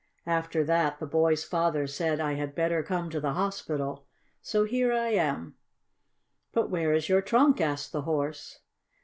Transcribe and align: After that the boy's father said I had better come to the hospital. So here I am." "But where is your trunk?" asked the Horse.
After 0.25 0.63
that 0.63 0.97
the 0.99 1.05
boy's 1.05 1.43
father 1.43 1.85
said 1.85 2.19
I 2.19 2.33
had 2.33 2.55
better 2.55 2.81
come 2.81 3.11
to 3.11 3.19
the 3.19 3.33
hospital. 3.33 4.07
So 4.41 4.63
here 4.63 4.91
I 4.91 5.09
am." 5.09 5.53
"But 6.53 6.71
where 6.71 6.91
is 6.91 7.07
your 7.07 7.21
trunk?" 7.21 7.61
asked 7.61 7.91
the 7.91 8.01
Horse. 8.01 8.61